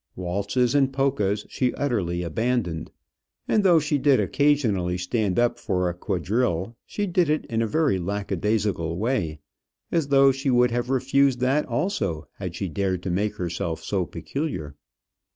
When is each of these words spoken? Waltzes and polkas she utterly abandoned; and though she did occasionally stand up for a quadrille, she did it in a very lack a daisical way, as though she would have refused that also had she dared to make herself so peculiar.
Waltzes 0.15 0.73
and 0.73 0.91
polkas 0.91 1.45
she 1.47 1.75
utterly 1.75 2.23
abandoned; 2.23 2.89
and 3.47 3.63
though 3.63 3.77
she 3.77 3.99
did 3.99 4.19
occasionally 4.19 4.97
stand 4.97 5.37
up 5.37 5.59
for 5.59 5.87
a 5.87 5.93
quadrille, 5.93 6.75
she 6.87 7.05
did 7.05 7.29
it 7.29 7.45
in 7.45 7.61
a 7.61 7.67
very 7.67 7.99
lack 7.99 8.31
a 8.31 8.35
daisical 8.35 8.97
way, 8.97 9.41
as 9.91 10.07
though 10.07 10.31
she 10.31 10.49
would 10.49 10.71
have 10.71 10.89
refused 10.89 11.39
that 11.41 11.67
also 11.67 12.27
had 12.39 12.55
she 12.55 12.67
dared 12.67 13.03
to 13.03 13.11
make 13.11 13.35
herself 13.35 13.83
so 13.83 14.03
peculiar. 14.07 14.73